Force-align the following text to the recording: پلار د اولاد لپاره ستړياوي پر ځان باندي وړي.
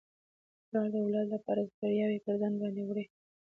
پلار 0.67 0.87
د 0.93 0.95
اولاد 1.05 1.27
لپاره 1.35 1.69
ستړياوي 1.73 2.19
پر 2.25 2.35
ځان 2.41 2.53
باندي 2.61 2.83
وړي. 2.85 3.05